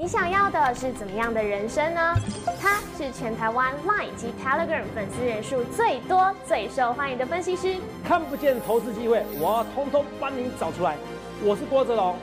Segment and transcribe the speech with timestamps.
[0.00, 2.14] 你想要的是怎么样的人生呢？
[2.58, 7.76] 他是全台湾 Line 及 Telegram 粉丝人数最多、最受欢迎的分析师。
[8.02, 10.96] 看不见投资机会，我要通通帮你找出来。
[11.44, 12.16] 我是郭哲龙，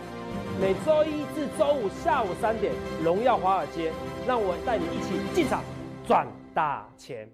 [0.59, 2.73] 每周一至周五下午三点，
[3.03, 3.91] 荣耀华尔街，
[4.25, 5.61] 让我带你一起进场
[6.07, 6.25] 赚
[6.55, 7.29] 大钱。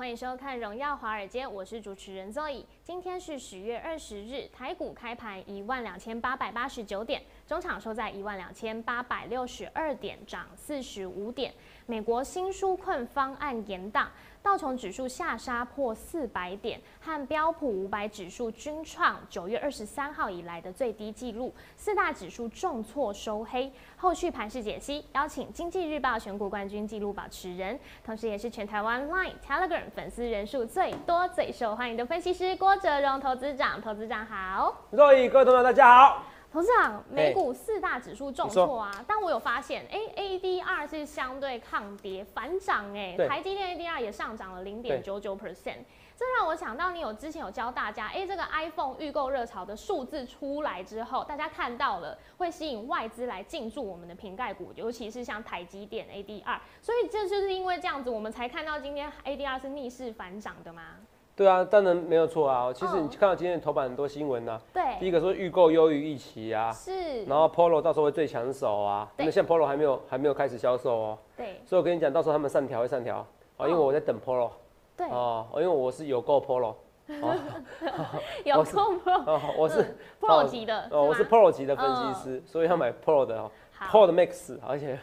[0.00, 2.64] 欢迎收看《荣耀华尔街》，我是主持人 Zoe。
[2.82, 11.52] 今天是十月二十日，台股开盘一万两千八百八十九点，中场收在一万两千八百六十二点，涨四十五点。
[11.84, 14.10] 美国新纾困方案延档，
[14.42, 23.70] 道琼指数下杀破四百点，和标普五百指数均创九月二十三号以来的最低纪录，四大指数重挫收黑。
[23.96, 33.80] 后续盘势解析，邀请经济日报选股冠军纪录保持人，同时也是全台湾 Line、Telegram 粉丝人数最多、最受欢迎的分析师郭哲荣投资长。
[33.80, 36.22] 投资长好，各位各位同学大家好。
[36.52, 45.78] 投资长，美股四大指数重挫啊，但我有发现，哎，ADR 是相对抗跌反涨，哎，台积电 ADR 也上涨了零点九九 percent，
[46.16, 60.96] 这让我想到你有之前有教大家，哎，这个 iPhone 预购热潮的数字出来之后，大家看到了会吸引外资来进驻我们的瓶盖股，尤其是像台积电 ADR，所以这就是因为这样子，我们才看到今天 ADR 是逆势反涨的吗？
[61.40, 62.70] 对啊，当然没有错啊。
[62.70, 64.60] 其实你看到今天头版很多新闻呢。
[64.74, 64.82] 对。
[65.00, 66.70] 第一个说预购优于预期啊。
[66.70, 67.24] 是。
[67.24, 69.10] 然后 Polo 到时候会最抢手啊。
[69.16, 71.18] 那现在 Polo 还没有还没有开始销售哦。
[71.38, 71.58] 对。
[71.64, 74.50] 所以我跟你讲，到时候他们上调会上调啊，因为我在等 Polo。
[74.98, 75.08] 对。
[75.08, 76.74] 哦，因为我是有购 Polo。
[78.44, 79.40] 有购 Polo。
[79.56, 80.88] 我是 Pro 级的。
[80.90, 83.50] 哦，我是 Pro 级的分析师，所以要买 Pro 的哦。
[83.90, 84.98] Pro 的 Max，而且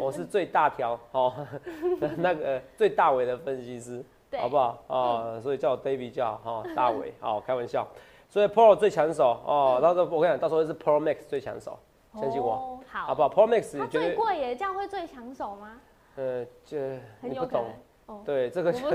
[0.00, 1.32] 我是最大条哦，
[2.18, 4.04] 那个最大尾的分析师。
[4.36, 5.40] 好不好啊？
[5.40, 7.86] 所以叫我 David 叫哈 大伟，好开玩笑。
[8.28, 11.78] 所以 Pro 最抢手哦，到时候我跟你讲，到时候是 Pro Max 最抢手，
[12.14, 15.80] 相信我，好，好不好？Pro Max 它最贵耶，这样会最抢手吗？
[16.16, 17.64] 呃，这你不懂，
[18.26, 18.86] 对这个就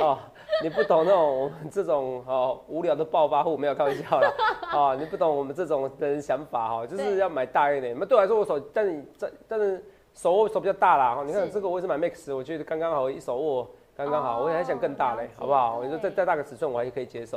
[0.00, 0.18] 哦，
[0.60, 4.28] 你不懂那种我们这种哦无聊的暴发户，没有开玩笑啦。
[4.72, 7.96] 啊， 你不懂我们这种人想法哈，就是要买大一点。
[7.96, 11.22] 那对我来说，我手但是这但是手握手比较大啦哈。
[11.24, 13.70] 你看这个我也是买 Max，我觉得刚刚好一手握。
[13.96, 15.78] 刚刚好，我也还想更大嘞，好不好？
[15.78, 17.36] 我说再再大个尺寸，我还可以接受。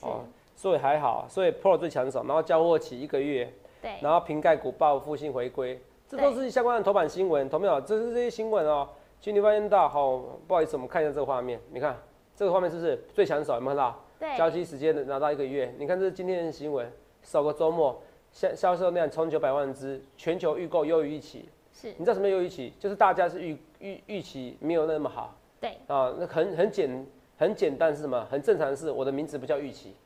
[0.00, 0.24] 哦，
[0.56, 3.52] 所以还好，所以 Pro 最抢手，然后交货期一个月，
[3.82, 7.80] 对，然后瓶盖股报复性回归，这都是相关的头版新闻，同没有？
[7.82, 8.88] 这是这些新闻哦。
[9.20, 10.16] 其实你发现到，好，
[10.46, 11.96] 不好意思，我们看一下这个画面，你看
[12.34, 13.54] 这个画面是不是最抢手？
[13.54, 14.04] 有没有看到？
[14.18, 16.90] 对，交期时间拿到一个月，你看这是今天的新闻，
[17.22, 18.00] 首个周末
[18.32, 21.48] 销销售量冲九百万只，全球预购优于预期。
[21.72, 22.72] 是，你知道什么优于预期？
[22.78, 25.34] 就是大家是预预预期没有那么好。
[25.60, 28.26] 对啊，那很很简很简单是什么？
[28.30, 29.96] 很正常的是，我的名字不叫玉琪，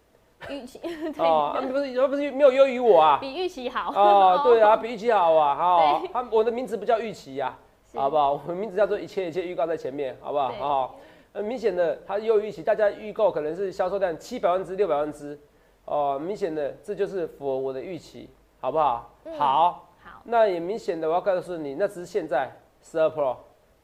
[0.49, 0.79] 玉琪
[1.21, 7.57] 啊，不是不是没有优于我啊，比玉琪好啊， 对啊，比玉琪好啊，好，他我的名字不叫玉琪呀，
[7.95, 8.33] 好不好？
[8.33, 10.53] 我的名字叫做一切一切预告在前面，好不好？
[10.53, 10.97] 好，
[11.35, 15.39] 很明显的，它优于预期，大家预购可能是销售量七百万只、六百万只，
[15.85, 18.31] 哦，明显的这就是符合我的预期，
[18.61, 19.11] 好不好？
[19.39, 22.51] 好，好，那也明显的，我要告诉你，那只是现在
[22.83, 23.37] 十二 Pro，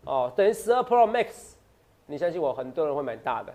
[0.04, 1.57] 哦，等于十二 Pro Max。
[2.10, 3.52] 你相信我，很多人会买大的，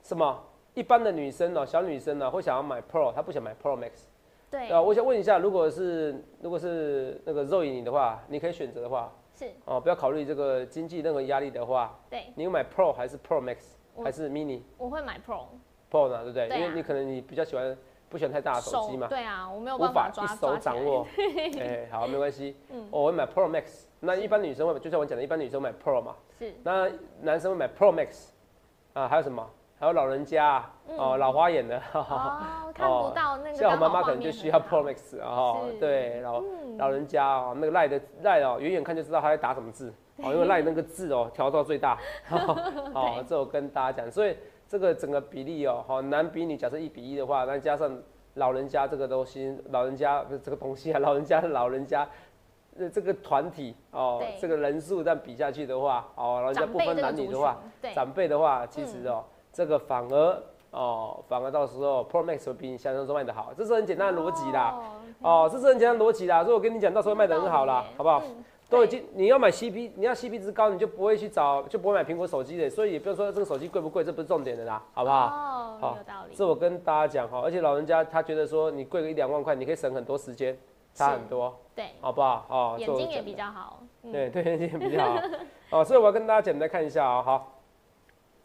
[0.00, 0.38] 是吗？
[0.74, 4.04] 一般的女生呢，小女生呢，会想要买 Pro，她不想买 Pro Max。
[4.48, 13.56] 对啊，我想问一下，如果是如果是那个肉眼你的话，你可以选择的话，是哦，不要考虑这个经济任何压力的话，对，你买 Pro 还是 Pro Max
[14.04, 14.62] 还是 Mini？
[14.78, 15.46] 我会买 Pro。
[15.90, 16.60] Pro 呢，对不对？
[16.60, 17.76] 因为你可能你比较喜欢
[18.10, 19.06] 不喜欢太大的手机嘛。
[19.06, 21.06] 对啊，我没有办法一手掌握。
[21.58, 22.56] 哎，好，没关系。
[22.70, 23.84] 嗯，我会买 Pro Max。
[24.00, 26.14] 那一般女生会，就像我讲的，一般女生买 Pro 嘛。
[26.38, 26.52] 是。
[26.64, 26.90] 那
[27.22, 28.30] 男生会买 Pro Max，
[28.92, 29.48] 啊，还有什么？
[29.78, 30.62] 还有老人家
[30.98, 31.80] 哦，老花眼的。
[31.94, 33.54] 哦， 看不到那个。
[33.54, 36.42] 像我妈妈可能就需要 Pro Max 哦，对，老
[36.76, 41.98] 老人家哦，那个赖的赖哦，远远看就知道他在打什么字哦， 因为赖那个字哦调到最大。
[42.30, 44.36] 哦，这我跟大家讲，所以
[44.70, 47.90] 这个整个比例哦，好男比女，假设一比一的话，那加上
[48.34, 52.08] 老人家这个东西，老人家不是这个东西啊，老人家的老人家。
[52.78, 57.58] 这这个团体哦，这个人数这样比下去的话，哦，老人家不分男女的话，
[57.92, 64.80] 长辈的话，其实哦，这个反而哦，反而到时候 Pro Max 会比你想象中卖的好，这是很简单的逻辑啦。
[65.20, 66.44] 哦，这是很简单逻辑啦。
[66.44, 68.22] 所以我跟你讲，到时候卖的很好啦，好不好？
[68.70, 72.70] 都已经你要买 CP，你要 CP 值高，你就不会去找，就不会买苹果手机的。
[72.70, 75.26] 所以也不用说这个手机贵不贵，这不是重点的啦，好不好？
[75.82, 76.34] 哦，有道理。
[76.34, 80.56] 这我跟大家讲哈，而且老人家他觉得说你贵个一两万块，你可以省很多时间。
[80.92, 82.46] 差很多，对，好不好？
[82.48, 83.80] 哦，眼睛也比较好，
[84.10, 85.20] 对对，眼睛比较好，
[85.70, 87.59] 哦，所以我要跟大家简单看一下啊，好。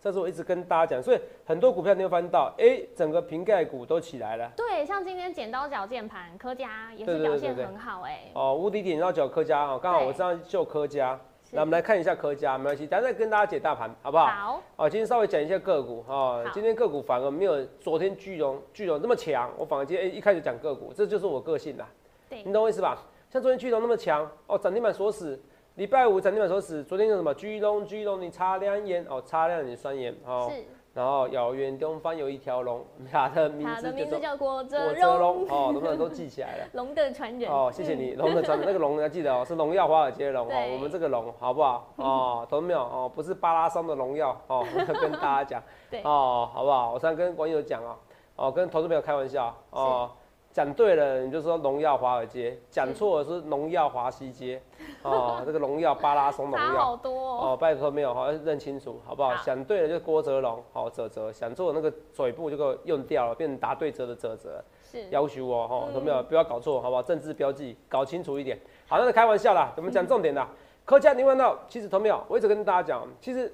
[0.06, 4.52] 这是我一直跟大家讲，所以很多股票你会发现到，哎，整个瓶盖股都起来了。
[4.56, 8.30] 对，像今天剪刀脚键盘科家也是表现很好哎。
[8.36, 11.20] 哦，无敌剪刀脚科家哦，刚好我这样就科家，
[11.50, 14.28] 那我们来看一下科家，没关系，等下再跟大家解大盘，好不好？
[14.28, 14.62] 好。
[14.76, 21.90] 哦，今天稍微讲一下个股哦，今天个股反而没有昨天巨龙巨龙那么强，我反而今天一开始讲个股，这就是我个性啦。
[22.30, 22.96] 对，你懂我意思吧？
[23.32, 25.42] 像昨天巨龙那么强，哦，涨停板锁死。
[25.76, 27.34] 礼拜五涨停板锁死，昨天有什么？
[27.34, 30.50] 居龙居龙，你擦亮眼哦，擦亮你双眼哦。
[30.50, 30.64] 是。
[30.94, 32.82] 然后遥远东方有一条龙，
[33.12, 33.92] 它的名字
[34.22, 36.66] 叫郭泽龙哦， 能不能都记起来了？
[36.72, 41.94] 龙的传人哦，谢谢你，龙的传人， 那个龙要记得哦，是荣耀华尔街龙哦，我们这个龙好不好？
[41.98, 42.80] 哦，懂没有？
[42.80, 44.66] 哦，不是巴拉松的荣耀哦，
[45.02, 46.94] 跟大家讲，对哦，好不好？
[46.94, 47.98] 我常跟网友讲哦，
[48.38, 50.10] 哦，跟投资朋友开玩笑哦。
[50.56, 54.62] 讲对了，你就说荣耀华尔街；讲错了是荣耀华西街。
[55.04, 57.58] 哦，这个荣耀巴拉松荣耀，好多哦。
[57.58, 59.36] 拜托没有，好认清楚好不好？
[59.44, 64.64] 想对了就郭泽龙，好泽泽；想错了那个嘴部就给我用掉了，变成答对折的泽泽。
[64.82, 66.24] 是要求我哈，有没有？
[66.24, 67.04] 不要搞错，好不好？
[67.04, 68.58] 政治标记搞清楚一点。
[68.88, 70.48] 好，那是开玩笑啦，我们讲重点的。
[70.86, 72.24] 科家，你问到，其实同没有？
[72.30, 73.54] 我一直跟大家讲，其实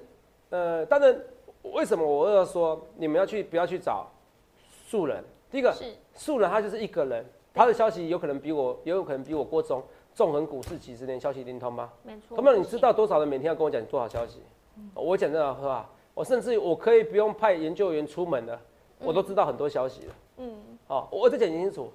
[0.50, 1.20] 呃，当然
[1.62, 4.06] 为什么我要说你们要去不要去找
[4.86, 5.24] 素人？
[5.50, 5.74] 第一个
[6.14, 7.24] 素人，他就是一个人，
[7.54, 9.82] 他的消息有可能比我，也有可能比我郭总
[10.14, 11.90] 纵横股市几十年消息灵通吗？
[12.02, 12.36] 没错。
[12.36, 12.56] 同没有？
[12.58, 14.40] 你知道多少人每天要跟我讲多少消息？
[14.76, 18.58] 嗯我讲真的话，我甚至我可以不用派研究员出门的，
[19.00, 20.14] 我都知道很多消息了。
[20.38, 20.54] 嗯。
[20.88, 21.90] 哦，我再讲清楚。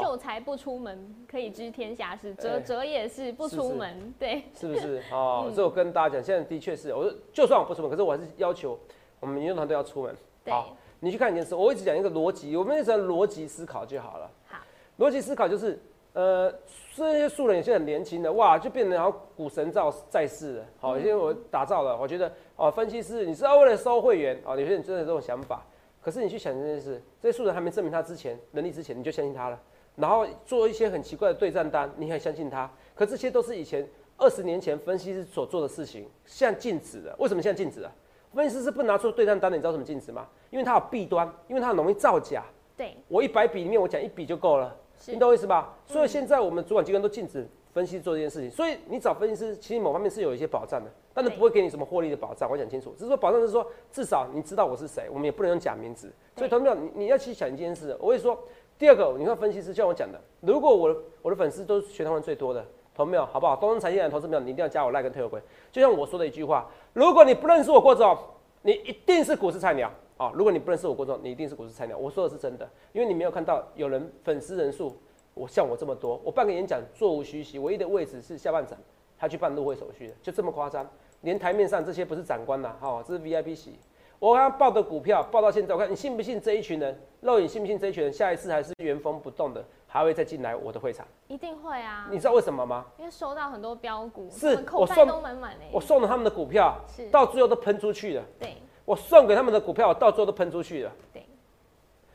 [0.00, 2.34] 秀才不出门，可以知天下事。
[2.34, 4.42] 哲哲也是不出门，对。
[4.52, 5.00] 是不是？
[5.12, 8.76] 哦， 所以我跟大家讲，现在的确是，我说就算我不出门，可是我还是要求
[9.20, 10.16] 我们研究团队要出门。
[10.48, 10.76] 好。
[11.00, 14.30] 你去看一件事，我一直讲一个逻辑，我们只要逻辑思考就好了。
[14.48, 14.58] 好，
[14.98, 15.78] 逻辑思考就是，
[16.14, 16.52] 呃，
[16.94, 20.64] 这些素人有些很年轻的，哇，就变成好股神造在世了。
[20.80, 25.64] 好，有些我打造了，我觉得哦，分析师你是要为了收会员哦，有些人真的这种想法。
[26.00, 29.60] 可是你去想这件事，这些素人还没证明他之前能力之前，你就相信他了，
[29.96, 32.70] 然后做一些很奇怪的对战单，你很相信他？
[32.94, 33.84] 可这些都是以前
[34.16, 37.14] 二十年前分析师所做的事情，现在禁止的。
[37.18, 37.92] 为什么现在禁止啊？
[38.36, 40.26] 分析师是不拿出对账单的，你知道什么禁止吗？
[40.50, 42.44] 因为它有弊端，因为它很容易造假。
[42.76, 45.74] 对，我一百笔里面我讲一笔就够了，你懂我意思吧？
[45.86, 48.50] 所以现在我们主管机关都禁止分析做这件事情。
[48.50, 52.50] 所以你找分析师，其实某方面是有一些保障的，但是不会给你什么获利的保障。
[52.50, 56.12] 我讲清楚，只是说保障是说至少你知道我是谁，我们也不能用假名字。
[56.36, 58.38] 所以同学们，你你要去想一件事，我会说
[58.78, 62.62] 第二个，你看分析师就像我讲的，如果我我的粉丝都是全台湾最多的。
[62.96, 63.54] 投没有，好不好？
[63.54, 65.38] 东升财经的投资没有，你一定要加我赖跟退会。
[65.70, 68.16] 就像我说的一句话，如果你不认识我郭总，
[68.62, 70.32] 你一定是股市菜鸟啊！
[70.34, 71.98] 如果你不认识我郭总，你一定是股市菜鸟。
[71.98, 74.96] 我说的是真的，因为你没有看到有人粉丝人数，
[75.34, 76.18] 我像我这么多。
[76.24, 78.78] 我办个演讲座无虚席，唯一的位置是下半场，
[79.18, 80.88] 他去办入会手续的，就这么夸张。
[81.20, 83.78] 连台面上这些不是长官呐，哈，这是 VIP 席。
[84.18, 89.64] 我刚刚报的股票报到现在，我看你信不信这一群人，肉眼信不信这一群人，下一次还是原封不动的。
[89.88, 92.06] 还会再进来我的会场，一定会啊！
[92.10, 92.84] 你知道为什么吗？
[92.98, 98.22] 因为收到很多标股，是我送都满满的，我送了他们的股票，是到最后都喷出去了。
[98.38, 100.92] 对，我送给他们的股票，我到最后都喷出去了。
[101.14, 101.24] 对，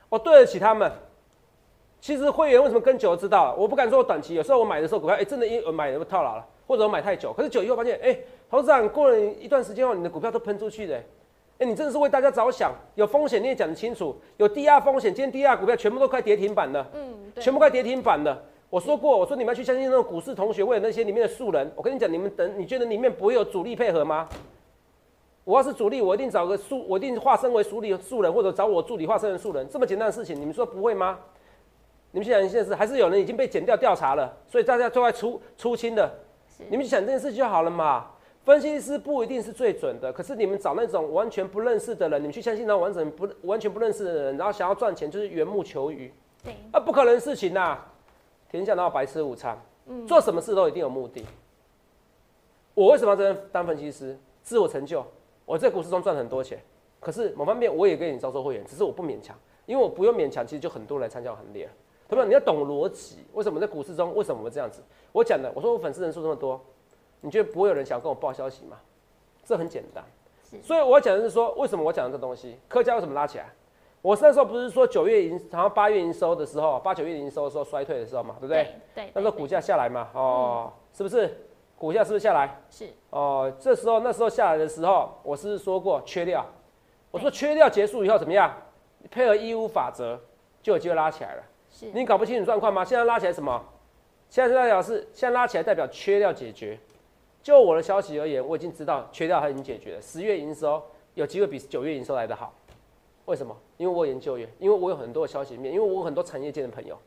[0.09, 0.91] 我对得起他们。
[1.99, 3.55] 其实会员为什么跟久了知道了？
[3.55, 8.15] 我不敢说我短期，有时候我买的时候股票，哎，真的因买的套牢了，或者我买太久，可是久以后发现，哎，
[8.47, 11.01] 投资长过了一段时间后，你的股票都喷出去的。
[11.61, 18.35] 哎，你真的是为大家着想，有风险你也讲得清楚，有低压风险，今天低压股票全部都快跌停板了，嗯，全部快跌停板了。
[18.71, 24.27] 我说过，我说你们要去相信那种股市同学，为了那些里面的素人，我跟你讲，你们等，你觉得里面不会有主力配合吗？
[25.43, 31.19] 我要是主力，我一定找个素，我一定化身为主力素人，或者找我助理化身成素人，这么简单的事情，你们说不会吗？
[32.09, 36.11] 你们想一件事，还是有人已经被剪掉调查了，所以大家都在出出清的，
[36.69, 38.07] 你们想这件事就好了嘛。
[38.43, 46.11] 分析师不一定是最准的，可是你们找那种完全不认识的人，你们去相信那完整不完全不认识的人，然后想要赚钱，就是缘木求鱼，
[46.43, 47.77] 对，啊，不可能事情呐！
[48.49, 49.57] 天下哪有白吃午餐？
[49.85, 51.23] 嗯，做什么事都一定有目的。
[52.73, 54.17] 我为什么要这当分析师？
[54.41, 55.05] 自我成就，
[55.45, 56.59] 我在股市中赚很多钱，
[56.99, 61.69] 可是某方面我也给你招收会员，只是我不勉强，因为我不用勉强，其实就很多人来参加行列。
[62.09, 62.25] 对吧？
[62.25, 64.81] 你要懂逻辑，为什么在股市中为什么会这样子？
[65.13, 66.59] 我讲的，我说我粉丝人数这么多。
[67.21, 68.77] 你觉得不会有人想跟我报消息吗？
[69.43, 70.03] 这很简单，
[70.61, 73.45] 所以我讲的是说，为什么我讲的这东西，客家为什么拉起来？
[74.01, 78.67] 我那时候不是说九月营，好像八月营收的时候，八九月营收的时候衰退的时候嘛，对不对？
[78.95, 79.11] 对。
[79.13, 81.45] 那时候股价下来嘛，哦，是不是？
[81.77, 82.59] 股价是不是下来？
[82.69, 82.87] 是。
[83.09, 86.45] 哦，这时候那时候下来的时候，我是说过缺料，
[87.11, 88.51] 我说缺料结束以后怎么样？
[89.09, 90.19] 配合义乌法则，
[90.61, 91.43] 就有机会拉起来了。
[91.69, 91.91] 是。
[91.93, 92.85] 你搞不清楚状况吗？
[92.85, 93.63] 现在拉起来什么？
[94.29, 96.79] 现在代表是现在拉起来代表缺料解决。
[97.43, 100.81] 就我的消息而言，我已经知道缺料它已经解决了，十月营收
[101.15, 102.53] 有机会比九月营收来得好。
[103.25, 103.55] 为什么？
[103.77, 106.97] 因为我研究员，因为我有很多消息面，因为我有很多产业界的朋友。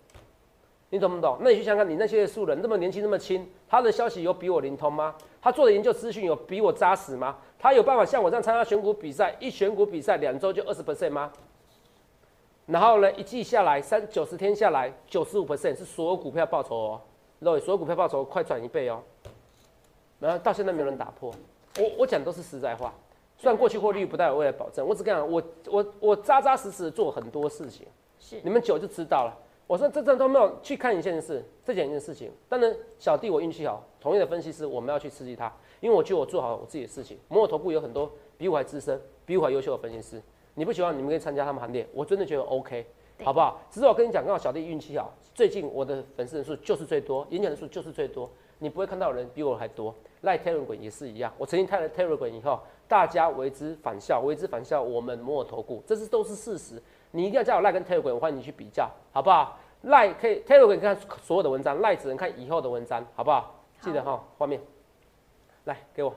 [0.90, 1.38] 你懂不懂？
[1.40, 5.14] 那你去想想，你那些素人那么年轻那么轻，他的消息有比我灵通吗？
[5.42, 7.36] 他做的研究资讯有比我扎实吗？
[7.58, 11.32] 他有办法像我这样参加选股比赛，一选股比赛两周就二十 percent 吗？
[12.66, 17.00] 然后呢，一季下来三九十天下来九十五 percent 是所有股票报酬哦，
[17.40, 19.02] 对，所有股票报酬快转一倍哦。
[20.24, 21.30] 然后到现在没有人打破，
[21.78, 22.94] 我我讲都是实在话，
[23.36, 27.86] 虽然过去获利不代表未来保证，我只跟你讲，我我我扎扎实实的做很多事情，
[28.18, 28.40] 是。
[28.42, 29.36] 你们久就知道了。
[29.66, 32.32] 我说这这都没有去看一件事，这件一件事情。
[32.48, 37.18] 当然，小弟我运气好，同业的分析师我们要去刺激他，因为我觉得我做好我自己的事情。
[37.28, 40.22] 摩尔头部有很多比我还资深、比我还优秀的分析师，
[40.54, 42.86] 你不喜欢你们可以参加他们行列，我真的觉得 OK，
[43.22, 43.60] 好不好？
[43.70, 49.94] 只是我跟你讲，刚好小弟运气好，最近我的粉丝人数就是最多，演讲人数就是最多，你不会看到人比我还多。
[50.22, 52.58] 赖 Telegram 也是一样，我曾经开了 Telegram 以后，
[52.88, 56.82] 大家为之反笑，为之反笑，我们摩尔头部，这是都是事实。
[57.10, 59.58] 你一定要加我赖跟 Telegram，欢迎你去比较，好不好？
[59.82, 63.54] 赖可以，Telegram 看所有的文章，赖只能看以后的文章，好不好？
[63.82, 64.58] 记得哈，画面，
[65.64, 66.14] 来给我，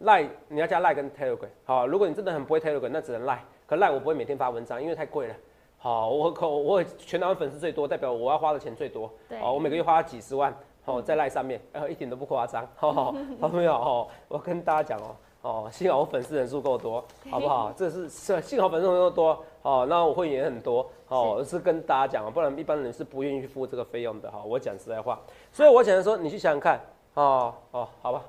[0.00, 5.34] 赖你要加赖跟 Telegram，好，如果你真的很不会 Telegram，那只能赖，可赖我不会每天发文章，因为太贵了。
[5.78, 9.08] 好，我可我全台湾粉丝最多，代表我要花的钱最多，
[9.40, 10.52] 好，我每个月花几十万，
[10.84, 13.12] 好，在赖上面，呃，一点都不夸张，好好
[13.48, 13.74] 没有？
[13.74, 15.14] 哦，我跟大家讲哦。
[15.42, 17.72] 哦，幸好我粉丝人数够多，好不好？
[17.74, 25.18] 这是是幸好粉丝人数多，哦，那我会员也很多，哦，是跟大家讲，不然一般人是不愿意去付这个费用的，哈，我讲实在话，
[25.50, 26.78] 所以我想说，你去想想看，
[27.14, 28.22] 哦哦，好吧，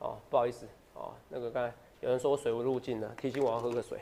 [0.00, 4.00] 哦，不好意思，哦，那个刚才有人说我水无入境了，提醒我要喝个水。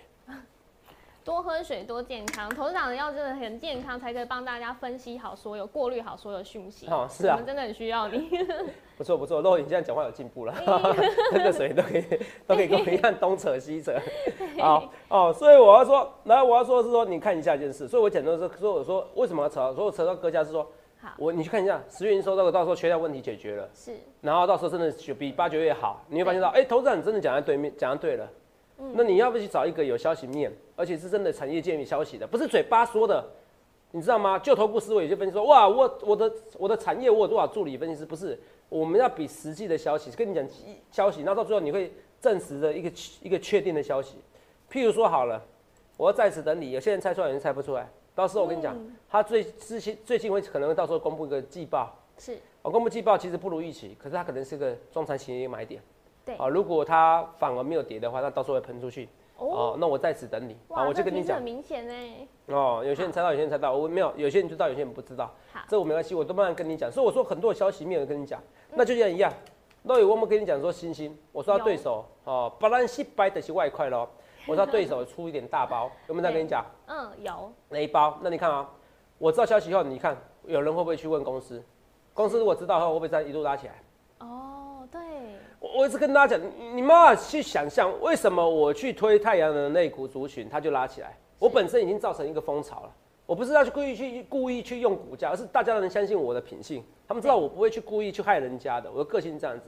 [1.24, 2.50] 多喝水，多健康。
[2.50, 6.86] 投资长要真的很健康，才可以帮大家分析好所有、过滤好所有讯息。
[6.86, 8.28] 哦，是啊，我们真的很需要你。
[8.98, 10.52] 不错不错，肉影现在讲话有进步了，
[11.32, 12.04] 喝个水都可以，
[12.46, 13.98] 都可以跟我一样东扯西扯。
[14.60, 17.88] 好哦，所以我要说，来我要说的是说，你看一下一件事。
[17.88, 19.72] 所以我讲的是说，我说为什么要扯？
[19.72, 28.28] 所以我扯到各家是说，好，我你去看一下十月营收，到到时候缺料问题解决了，是，然后到时候真的比八九月好，你会发现到，哎，投资长真的讲在对面，讲的对了。
[28.92, 33.24] 那你要不去找一个有消息面，而且是真的产业界面消息的，不是嘴巴说的，
[33.92, 34.38] 你知道吗？
[34.38, 38.04] 就投顾思维有些分析说，哇，我我的我的产业我有多少助理分析师？
[38.04, 38.38] 不是，
[38.68, 40.44] 我们要比实际的消息，跟你讲
[40.90, 44.16] 消息，那到最后你会证实的一个一个确定的消息。
[44.70, 45.40] 譬如说好了，
[45.96, 47.88] 我要在此等你，有些人猜出来，有人猜不出来。
[48.14, 48.76] 到时候我跟你讲，
[49.08, 55.80] 他最之前最近会可能会到时候公布一个季报，是，我公布季报其实不如预期，可是它可能是个中长期的买点。
[56.24, 59.08] 对啊，如果它反而没有跌的话，那到时候会喷出去。
[59.36, 60.56] 哦，那我在此等你。
[60.68, 61.36] 啊，我就跟你讲。
[61.36, 62.28] 很明显呢。
[62.46, 65.30] 哦，有些人猜到，有些人猜到，我没有，有些人知道，有些人不知道。
[65.52, 66.90] 好，这我没关系，我都慢慢跟你讲。
[66.90, 69.32] 所以我说很多消息没有跟你讲，那就像一样。
[69.82, 74.08] 那有我们跟你讲说星星，我说他对手哦，巴兰西白的是外快咯。
[74.46, 76.64] 我说他对手出一点大包， 有没有在跟你讲？
[76.86, 77.52] 嗯，有。
[77.68, 78.18] 哪一包？
[78.22, 78.70] 那你看啊，
[79.18, 81.62] 我知道消息后，你看有人会不会去问公司？
[82.12, 83.82] 公司如果知道后，会不会再一路拉起来？
[84.20, 84.53] 哦，对。
[85.76, 91.18] 我一直跟大家讲，你们去想象为什么我去推太阳能那股族群，它就拉起来。
[91.36, 92.92] 我本身已经造成一个风潮了。
[93.26, 96.84] 我不是要去故意去故意去用股价，而是大家能相信我的品性。
[97.08, 99.66] 他们知道我不会去故意去害人家的，我的个性这样子，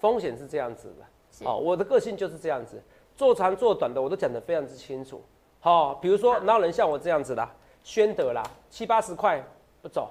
[0.00, 1.48] 风险是这样子的。
[1.48, 2.82] 哦，我的个性就是这样子，
[3.14, 5.22] 做长做短的我都讲得非常之清楚。
[5.60, 7.48] 好，比如说哪有人像我这样子的，
[7.84, 9.40] 宣德啦，七八十块
[9.80, 10.10] 不走，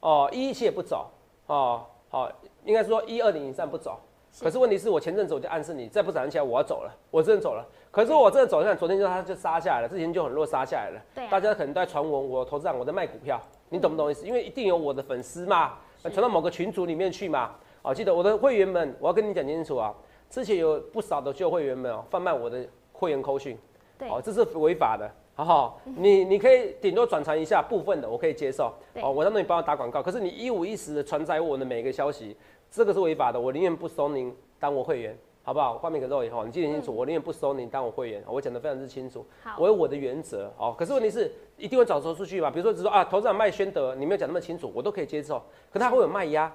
[0.00, 1.10] 哦，一七也不走，
[1.46, 2.32] 哦，好，
[2.64, 4.00] 应该说一二零以上不走。
[4.40, 7.66] 可是问题是我前阵子我就暗示你，再不涨起来我要走了，我真的走了。
[7.90, 11.00] 可是我真的走下来，昨天就它就杀下来了，之前就很弱杀下来了。
[11.14, 13.40] 对，大家可能都在传闻我投资长我在卖股票，
[13.70, 14.26] 你懂不懂意思？
[14.26, 17.52] 因为一定有我的粉丝嘛，传到某个群组里面去嘛。
[17.82, 19.94] 哦，记得我的会员们，我要跟你讲清楚啊，
[20.28, 23.56] 之前有不少的旧会员们哦，贩卖我的会员扣讯，
[23.96, 25.80] 对，哦，这是违法的，好不好？
[25.84, 28.74] 你你可以顶多转传一下部分的，我可以接受。
[29.00, 32.36] 哦，我让你帮我打广告，可是你一五一十的传载我的每个消息，
[32.70, 34.34] 这个是违法的，我宁愿不收您。
[34.60, 35.78] 当我会员好不好？
[35.78, 39.24] 画面给肉以后，你记得清楚，我宁愿不收您当我会员，我讲的非常之清楚。
[39.56, 40.74] 我有我的原则哦。
[40.76, 42.50] 可是问题是，一定会找出数据嘛？
[42.50, 45.40] 比如说，只说啊，投资者卖宣德，你没有讲那么清楚，我都可以接受。
[45.72, 46.52] 可他会有卖压，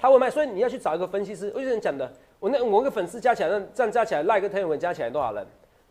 [0.00, 1.50] 他会卖，所以你要去找一个分析师。
[1.52, 5.46] 有些人讲的，我那我个粉丝加起来，那这样加起来，赖跟腾讯加起来多少人？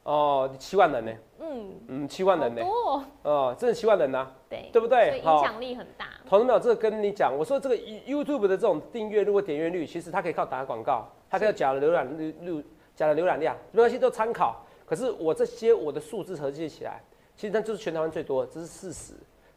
[0.05, 1.11] 哦，七万人呢。
[1.39, 2.61] 嗯嗯，七万人呢。
[2.61, 4.31] 多哦，真的七万人呐。
[4.47, 5.17] 对，对不对？
[5.17, 6.05] 影响力很大。
[6.27, 11.07] 同志们，这个跟你讲，我说这个 YouTube 的这种订阅，如果点阅率，其实它可以靠打广告。
[11.29, 12.63] 它可以假的浏览率、
[12.95, 14.63] 假的浏览量，没关系，都参考。
[14.85, 17.01] 可是我这些我的数字合计起来，
[17.35, 19.13] 其实它就是全台湾最多，这是事实。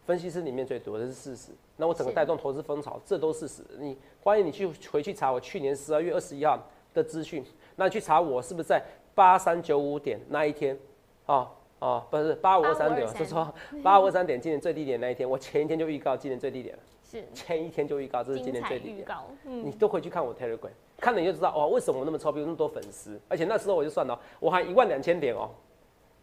[0.06, 1.52] 分析师里面最多，这是事实。
[1.76, 3.78] 那我整个带动投资风潮，这都是事实。
[3.78, 6.58] 你欢迎你去回去查我去年十二月二十一号
[6.94, 7.44] 的资讯，
[7.76, 8.82] 那你去查我是不是在
[9.18, 10.78] 八三九五点那一天，
[11.26, 11.48] 哦
[11.80, 19.08] 哦，不是八五二三点，是说八五二三点今年最低点那一天，我前一天就预告今年最低点了，是前一天就预告这是今年最低点，
[19.44, 25.50] 嗯，你都回去看我 Telegram，看了你就知道哇，为什么我那么臭屁，那么多粉丝，而且那时候我就算了，我还一万两千点哦。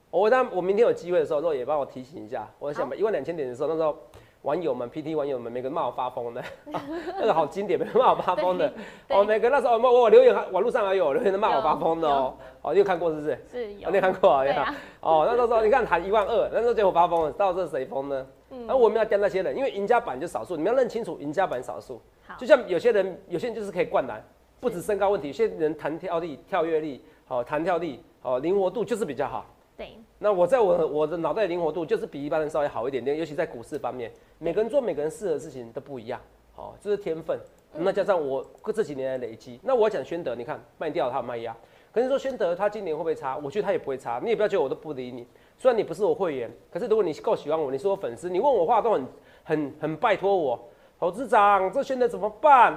[0.09, 2.49] 我当我明天有机会的时候，肉也帮我提醒一下。
[2.59, 3.97] 我想一万两千点的时候，那时候
[4.45, 6.43] 网友们、PT 网友们，每个人骂我发疯的，
[7.19, 8.71] 那个好经典，每个骂我发疯的。
[9.09, 12.35] 哦，每个那时候我我留言，网络上还有留言骂我发疯的哦。
[12.61, 13.39] 哦，你有看过是不是？
[13.51, 13.89] 是有。
[13.89, 14.75] 你有看过啊？
[15.01, 18.27] 哦，那时候你看谈一万二，那时候结果发疯了，到底是谁疯呢？
[18.51, 18.67] 嗯。
[18.67, 21.99] 那我们要跟那些人，因为赢家版就少数，你们要认清楚赢家版少数。
[22.37, 24.23] 就像有些人，有些人就是可以灌篮，
[24.59, 29.45] 不止身高问题，有些人弹跳力、跳跃力、哦弹跳力、哦灵活度就是比较好。
[29.75, 36.19] 对，那我在我我的脑袋灵活度就是比一般人稍微好一点点，尤其在股市方面，每个人做每个人适合的事情都不一样，
[36.55, 37.39] 哦，这是天分。
[37.73, 41.55] 那加上我这几年的累积，那我讲宣德，你看卖掉他卖压，
[41.91, 43.37] 可是说宣德他今年会不会差？
[43.37, 45.27] 我觉得他也不会差，你也不要觉得我都不理你。
[45.59, 49.07] 虽然你不是我会员，可是如果你够喜欢我，你是我粉丝，你问我话都很
[49.43, 50.59] 很很拜托我，
[50.99, 52.75] 投资长这宣德怎么办？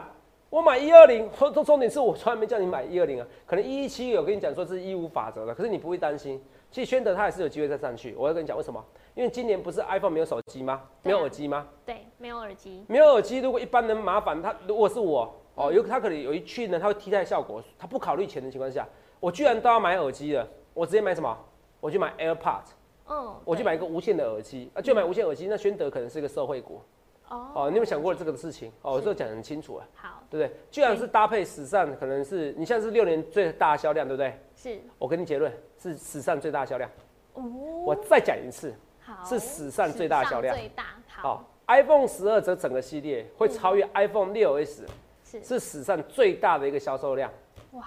[0.50, 6.38] 我买一二零，重重点是我从来没叫你买一二零啊，可能一一七有跟你讲说是一五法则的，可是你不会担心。
[6.70, 8.14] 其实宣德它也是有机会再上去。
[8.16, 8.84] 我要跟你讲为什么？
[9.14, 10.82] 因为今年不是 iPhone 没有手机吗？
[11.02, 11.66] 没有耳机吗？
[11.84, 12.84] 对，没有耳机。
[12.88, 18.86] 没有耳机，如果一般人麻烦他，如果是我哦，有他可能有一去呢，他会替代效果，他不考虑钱的情况下，
[19.18, 21.36] 我居然都要买耳机了，我直接买什么？
[21.80, 22.70] 我去买 AirPods，
[23.08, 25.46] 嗯，我去买一个无线的耳机啊，就买无线耳机。
[25.48, 26.80] 那宣德可能是一个社会股。
[27.28, 28.70] 哦，哦你有想过这个事情？
[28.82, 29.88] 哦，我这讲很清楚啊。
[29.94, 30.56] 好，对不对？
[30.70, 34.38] 居然是搭配史上可能是你现在是六年最大销量，对不对？
[34.54, 34.80] 是。
[34.98, 36.90] 我给你结论是史上最大销量。
[37.34, 37.42] 哦。
[37.86, 38.74] 我再讲一次。
[39.00, 39.24] 好。
[39.24, 40.54] 是史上最大销量。
[40.54, 40.84] 最大。
[41.06, 41.44] 好。
[41.68, 44.86] iPhone 十二这整个系列会超越 iPhone 六 S，
[45.22, 47.30] 是是史上最大的一个销售量。
[47.72, 47.86] 哇，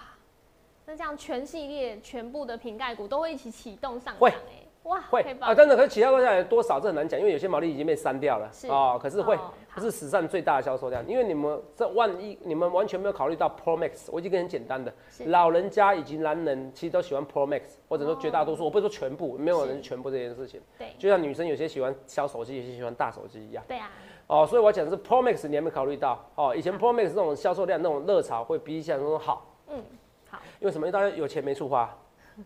[0.86, 4.36] 那这样全系列全部的瓶盖股都会一起启动上涨哎。
[4.84, 8.98] 哇，会啊，真的，可是其他国家多少这很难讲，因为有些毛利已经被删掉了啊。
[8.98, 9.38] 可是会，
[9.76, 14.92] 不是史上最大的销售量，因为你们这万一你们完全没有考虑到 Pro Max，我已经很简单的，
[15.26, 20.60] 老人家以及男人其实都喜欢 Pro Max，或者说绝大多数，我不是说全部，没有人全部这件事情。
[20.80, 23.64] 对，就像女生有些喜欢小手机，有些喜欢大手机一样。
[23.68, 23.90] 对啊。
[24.26, 26.18] 哦，所以我讲的是 Pro Max，你有没有考虑到？
[26.36, 29.56] 哦，以前 Pro Max 这种销售量、那种热潮会比想象中好。
[29.68, 29.84] 嗯，
[30.30, 30.40] 好。
[30.60, 30.88] 因为什么？
[30.88, 31.96] 因为大家有钱没处花。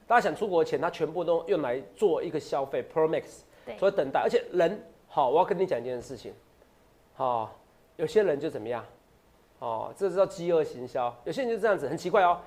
[0.08, 3.42] 大家想出国的钱，他全部都用来做一个消费，Pro Max，
[3.78, 4.20] 所以等待。
[4.22, 6.34] 而且人，好，我要跟你讲一件事情，
[7.16, 7.52] 好，
[7.96, 8.84] 有些人就怎么样，
[9.60, 11.16] 哦，这叫饥饿行销。
[11.24, 12.38] 有些人就这样子，很奇怪哦，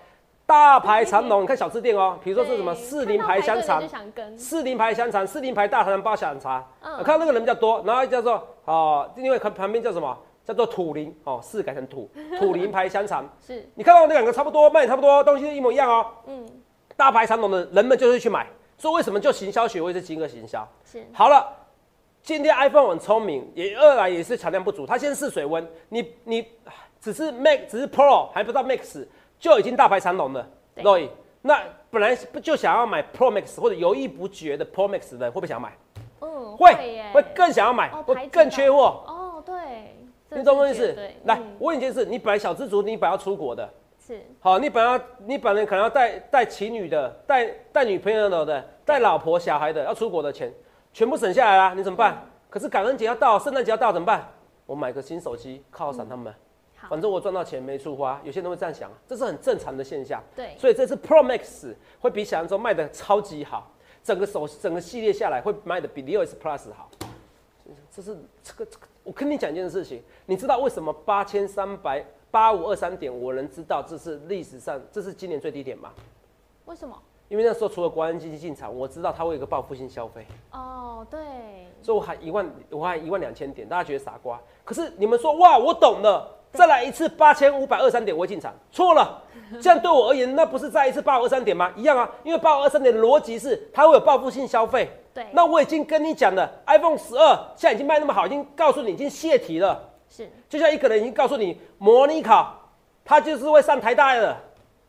[0.47, 3.83] 大排长龙，你看小吃店哦，比如说是什么四零牌香肠，
[4.37, 10.17] 四零牌香肠，四零牌大肠包香肠，嗯，看到那个人比较多，然后叫做哦，另外看旁边叫什么？
[10.45, 16.49] 叫做土林哦，四改成土土林牌香肠， 是你看到那两个差不多，卖差不多，东西都一模一样哦，嗯。
[16.99, 18.45] 大排长龙的人们就是去买，
[18.77, 20.69] 所以为什么就行销学会是金额行销？
[20.85, 21.47] 是好了，
[22.25, 26.45] 今天 iPhone 很聪明，也二来也是产量不足，它先试水温，你你
[27.01, 29.07] 只是 Max 只是 Pro 还不到 Max
[29.39, 30.45] 就已经大排长龙了
[30.79, 31.09] ，Roy，
[31.41, 35.73] 那本来不就想要买 Pro Max 或者犹豫不决的 Pro Max 的，会不会想要买？
[36.21, 36.75] 嗯，会
[37.13, 39.05] 会更想要买，会更缺货。
[39.07, 39.57] 哦，对，
[40.31, 40.93] 你懂我意思？
[41.27, 43.73] 来，我问一件事，你本来小资族，你本来要出国的。
[44.09, 50.51] 是好，你本来你本来可能要带带情侣的，带带女朋友的，带老婆小孩的，要出国的钱，
[50.95, 52.27] 全部省下来啦，你怎么办？
[52.49, 54.27] 可是感恩节要到，圣诞节要到，怎么办？
[54.65, 56.35] 我买个新手机犒赏他们，
[56.89, 60.25] 反正我赚到钱没处花，有些人会这样想，这是很正常的现象。
[60.35, 63.71] 对，所以这次 Pro Max 会比想象中卖的超级好，
[64.03, 66.89] 整个手整个系列下来会卖的比六 S Plus 好。
[67.95, 72.03] 这是这个这个，我跟你讲一件事情，你知道为什么八千三百？
[72.31, 75.91] 八五二三点，我能知道这是历史上，这是今年最低点吗？
[76.67, 76.95] 为什么？
[77.29, 80.27] 因为那时候除了国安基金进场，我知道它会有一个报复性消费。
[80.53, 81.21] 哦，对。
[81.83, 84.41] 所以我喊一万，我喊一万两千点，大家觉得傻瓜。
[84.65, 88.55] 可是你们说哇，我懂了，再来一次八千五百二三点，我会进场。
[88.73, 89.23] 错了，
[89.61, 91.71] 这样对我而言，那不是再一次八五二三点吗？
[91.77, 94.91] 一样啊，因为八五二三点的逻辑是它会有报复性消费。
[95.13, 95.27] 对。
[95.33, 99.88] 那我已经跟你讲了，iPhone 十二现在已经卖那么好，已经告诉你已经泄题了。
[100.11, 102.55] 是，就像一个人已经告诉你模拟考，
[103.05, 104.37] 他就是会上台大的，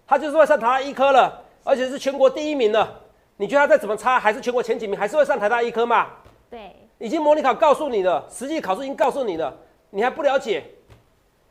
[0.07, 3.01] 他就是会上台大医科了，而且是全国第一名了。
[3.37, 6.07] 你觉得他再怎么差，还是全国前几名，还是会上台大医科嘛？
[6.49, 9.55] 对，已经模拟考告诉你了，实际考试已经告诉你了，
[9.89, 10.63] 你还不了解？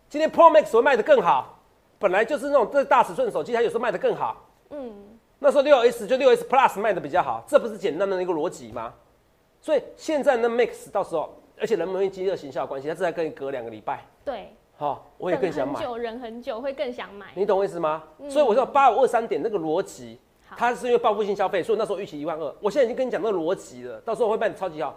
[0.09, 1.61] 今天 Pro Max 会卖的更好，
[1.99, 4.49] 本来就是那种这大尺寸手机，它有时候卖的更好。
[4.71, 4.93] 嗯，
[5.39, 8.93] 那时候六 S 就六 S Plus 卖的比较好，这不是简单的一个逻辑吗？
[9.61, 11.35] 所以现在那 Max 到时候。
[11.61, 15.89] 而且人们因为饥饿行销的关系，他正在跟你隔两个礼拜，对，好，我也更想买等很。
[15.89, 17.33] 久，人很久会更想买。
[17.35, 18.05] 你懂我意思吗？
[18.29, 22.55] 所以我说八五二三点那个逻辑，好它是因为报复性消费，所以那时候预期一万二。
[22.61, 24.97] 我现在已经跟你讲那个逻辑了，到时候会办超级好，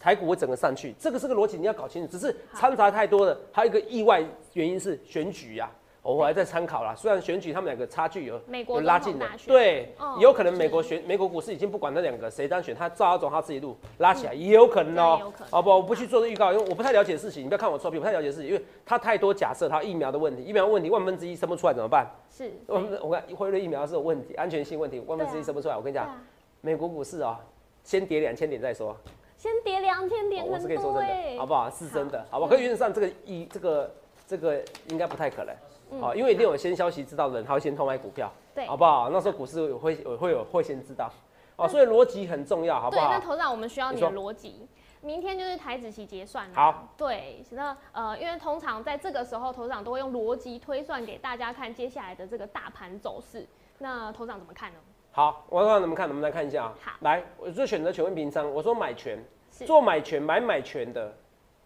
[0.00, 2.10] 台股会整个上去，这个是个逻辑，你要搞清楚。
[2.10, 4.22] 只是掺杂太多了，还有一个意外
[4.54, 5.74] 原因是选举呀、哦
[6.14, 6.94] 我还在参考啦。
[6.94, 15.76] 虽然选举他们两个差距有美国有拉近了总统大，选对，哦有可能美国选美国股市已经不管那两个谁当选，他照他走他自己路拉起来，也有可能哦、好不好？
[15.76, 22.06] 我不去做这预告，因为我不太了解事情，你不要看我臭屁，我不太了解事情，因为他太多假设，他疫苗的问题，疫苗问题万分之一生不出来怎么办？
[22.30, 25.76] 是，我们我看辉瑞疫苗是有问题，安全性问题，万分之一生不出来。
[25.76, 26.20] 我跟你讲，啊，
[26.60, 27.38] 美国股市啊、
[27.84, 28.96] 先跌两千点再说。
[29.36, 31.70] 先跌两千点，哦我是跟你说真欸的，好不好？
[31.70, 32.50] 是真的，好不好？
[32.50, 33.94] 可是原则上这个一这个
[34.26, 35.54] 这个应该不太可能，
[36.00, 39.08] 好，因为一定有先消息知道的人，他会先偷买股票，嗯对好不好？
[39.10, 41.10] 那时候股市会会会有会先知道，
[41.56, 43.20] 哦，所以逻辑很重要，好不好对，那好？
[43.20, 44.68] 头长，我们需要你你的逻辑。
[45.00, 46.54] 明天就是台子期结算了。
[46.56, 53.46] 好，对，那呃，因为通常在这个时候，头长都会用逻辑推算给大家看接下来的这个大盘走势。
[53.78, 54.78] 那头长怎么看呢？
[55.12, 56.74] 好，我让你们看，我们来看一下啊。
[56.84, 59.16] 好来，我就选择权问平仓，我说买权，
[59.52, 61.12] 是做买权买买权的，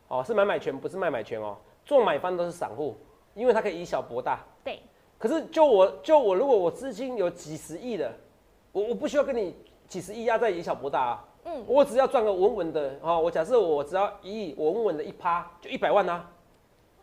[0.08, 1.56] 哦，是买买权，不是卖买权哦。
[1.86, 2.96] 做买方都是散户，
[3.34, 4.44] 因为它可以以小博大。
[4.64, 4.80] 对，
[5.18, 8.12] 可是就我就我，如果我资金有几十亿的，
[8.72, 9.54] 我我不需要跟你
[9.88, 11.24] 几十亿压在以小博大啊。
[11.44, 16.30] 嗯，我只要赚个稳稳的啊、哦，我假设我只要一亿，我稳稳的一趴就一百万啊，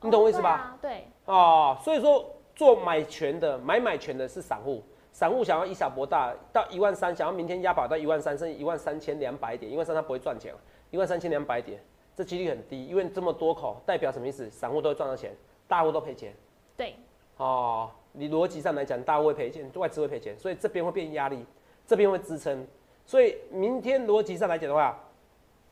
[0.02, 0.76] 你懂我意思吧？
[0.76, 0.80] 哦？
[0.82, 0.92] 对
[1.26, 10.54] 啊哦，所以说做买权的买买权的是散户，散户想要以小博大到一万三，想要明天押宝到一万三，甚至一万三千两百点，一万三他不会赚钱，
[10.90, 11.84] 一万三千两百点，
[12.16, 14.50] 这几率很低，因为这么多口代表什么意思？
[14.50, 15.36] 散户都会赚到钱，
[15.70, 16.34] 大户都赔钱。
[16.76, 16.96] 对
[17.38, 21.46] 哦，你逻辑上来讲，大户会赔钱，外资会赔钱，所以这边会变压力，
[21.86, 22.68] 这边会支撑，
[23.06, 25.00] 所以明天逻辑上来讲的话，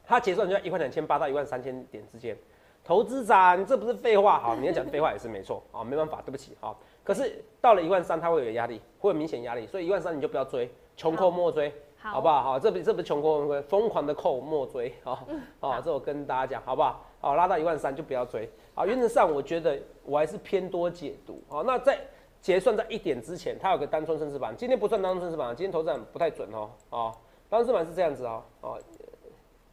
[0.06, 2.38] 它结算就在一万两千八到一万三千点之间。
[2.84, 6.80] 投资长，这不是废话，好，你要讲废话也是没错，啊， 没办法，对不起，好。
[7.04, 12.44] 可是到了一万三，它会有压力，会有明显压力，所以一万三你就不要追，穷寇莫追，好好不好？
[12.44, 15.16] 好，这不这不是穷寇莫追，疯狂的寇莫追，好，
[15.60, 17.06] 好好，这我跟大家讲，好不好？
[17.28, 22.00] 好，拉到一万三就不要追，好，原则上我觉得我还是偏多解读，好，那在
[22.40, 27.14] 结算在一点之前，它有个单冲升势板，今天不算单冲升势板，今天头站不太准哦，哦，
[27.50, 28.80] 单冲升势板是这样子哦，哦，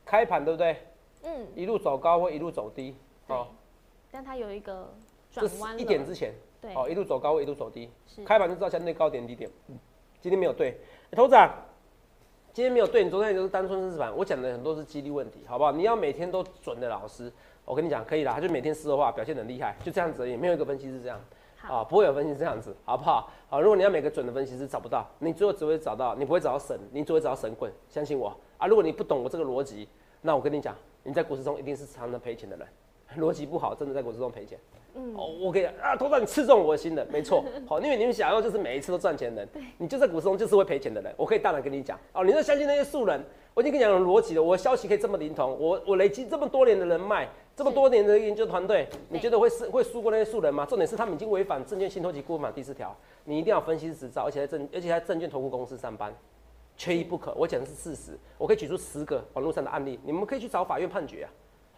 [0.04, 0.76] 开盘对不对？
[1.22, 2.96] 嗯，一路走高或一路走低，
[3.28, 3.46] 哦，。
[4.10, 4.92] 但它有一个
[5.30, 8.24] 转弯一点之前，对，哦，一路走高或一路走低，是。
[8.24, 9.48] 开盘就知道相对高点低点。
[10.20, 10.76] 今天没有对，
[11.10, 11.54] 欸头子啊，
[12.54, 15.72] 今天没有对，你昨天也就是单冲升势板，我讲的很多是几率问题，好不好？
[15.72, 17.30] 你要每天都准的老师，
[17.64, 21.20] 我跟你讲可以啦，他就每天说的话表现很厉害，就这样子而已，没有一个分析是这样。
[21.62, 23.28] 啊，不会有分析师这样子，好不好？
[23.48, 28.68] 好，如果你要每个准的分析师找不到，你最后只会找到，你不会找到神，你只会找到神棍，相信我啊！
[28.68, 29.88] 如果你不懂我这个逻辑，
[30.20, 32.68] 那我跟你讲，你在股市中一定是常常赔钱的人，
[33.18, 34.56] 逻辑不好，真的在股市中赔钱。
[34.96, 37.44] 嗯哦，我跟你讲啊，头长你刺中我的心了，没错。
[37.66, 41.98] 好，因为你们想要就是每一次都赚钱的人，你就在股市中就是会赔钱的人，我可以大胆跟你讲。
[42.12, 43.20] 哦，你要相信那些素人，
[43.54, 50.64] 我已经跟你讲有逻辑了，我的消息可以这么灵通，我我累积这么多年的人脉，这么多年的研究团队，你觉得会是会输过那些素人吗？
[50.64, 56.14] 重点是他们已经违反证券信托及顾问法第四条，你一定要分析师执照，而且在证而且在证券投顾公司上班。
[56.76, 58.18] 缺一不可，我讲的是事实。
[58.36, 61.30] 我可以举出十个网络上的案例，你们可以去找法院判决啊，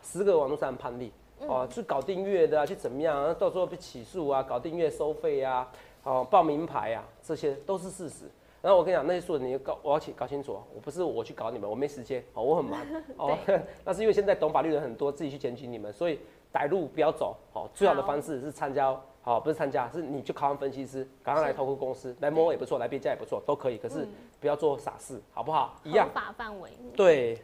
[0.02, 5.70] 十个网络上的判例，哦，去搞订阅的啊，去怎么样啊，到时候被起诉啊，搞订阅收费啊，
[6.02, 8.24] 哦，报名牌啊，这些都是事实。
[8.62, 12.80] 然后我跟你讲，那些素人你要搞，我要搞清楚哦，我不是我去搞你们，我没时间，哦，我很忙，
[13.16, 13.38] 哦，
[13.84, 16.18] 那是因为现在懂法律的人很多，自己去检举你们，所以
[16.52, 24.08] 歹路不要走，哦，最好的方式是参加，好、不是参加，是你去考上分析师，赶快来投顾公司，来摸也不错，来别家也不错，都可以，可是嗯。
[24.38, 25.74] 不要做傻事，好不好？
[25.82, 26.06] 一样。
[26.08, 26.12] 合。
[26.14, 27.42] 法范围，对，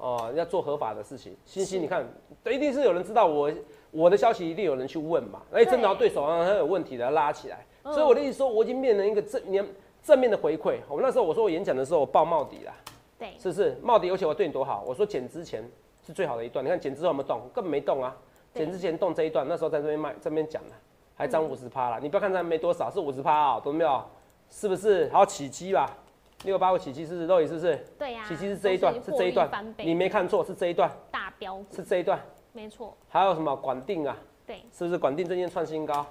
[0.00, 1.36] 哦，要做合法的事情。
[1.44, 2.04] 欣欣，你看，
[2.46, 3.52] 一定是有人知道我
[3.90, 5.42] 我的消息，一定有人去问嘛。
[5.52, 7.58] 哎，真的要对手啊他有问题的拉起来。
[7.84, 9.66] 嗯所以我的意思说，我已经变成一个正面
[10.02, 10.76] 正面的回馈。
[10.88, 12.74] 我那时候我说我演讲的时候，我报帽底啦，
[13.18, 13.76] 对，是不是？
[13.82, 14.84] 帽底，而且我对你多好。
[14.86, 15.62] 我说减之前
[16.06, 17.40] 是最好的一段，你看减之后有没有动？
[17.54, 18.16] 根本没动啊。
[18.52, 20.70] 对减之前动这一段，那时候在这边卖，这边讲了，
[21.14, 21.98] 还涨五十趴了。
[22.00, 24.02] 你不要看它没多少，是五十趴啊，懂没有？
[24.50, 25.08] 是不是？
[25.08, 25.96] 还有起基吧，
[26.44, 27.26] 六八五起基是不是？
[27.26, 27.84] 肉眼是不是？
[27.98, 29.48] 对呀，起七是这一段，是这一段
[29.78, 32.18] 你没看错，是这一段，大标，是这一段。
[32.52, 34.16] 没错，还有什么管定啊？
[34.46, 36.04] 对，是不是管定最近创新高？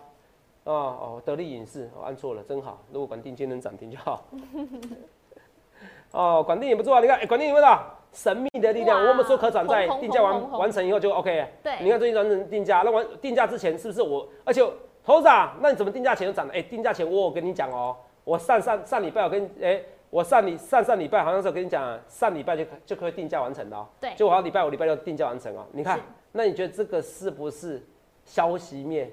[0.66, 2.80] 哦哦，得力影视，我、按错了，真好。
[2.92, 4.24] 如果管定今天能涨停就好。
[6.12, 7.78] 哦，管定也不错啊，你看，哎、管定有没有
[8.14, 9.04] 神秘的力量？
[9.08, 11.48] 我们说可转债定价完完成以后就 OK。
[11.64, 14.28] 对你看最近完成定价，那完定价之前是不是我？
[14.46, 14.62] 而且
[15.04, 16.54] 头子啊，那你怎么定价前就涨了？
[16.54, 23.88] 哎、定价前我有跟你讲哦，我上上上礼拜我跟哎、我上礼上上礼拜好像是我跟你讲，上礼拜就就可以定价完成的哦。
[24.00, 25.66] 对，就我要礼拜五、礼拜六定价完成哦。
[25.72, 26.00] 你看，
[26.32, 27.82] 那你觉得这个是不是
[28.26, 29.12] 消息面？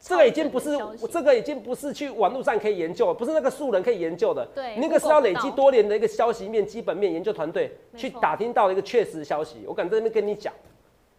[0.00, 0.76] 这个已经不是
[1.12, 4.44] 这个已经不是去网络上可以研究，不是那个素人可以研究的。
[4.52, 9.64] 对那个是要累积多年的一个消息面、基本面研究团队去打听到的一个确实消息。
[9.64, 10.52] 我敢在这边跟你讲，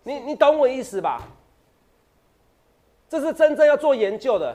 [0.03, 1.21] 你你懂我意思吧？
[3.07, 4.53] 这是真正要做研究的，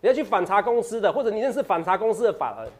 [0.00, 2.72] 你要去反查公司的，或者你认识反查公司的法人。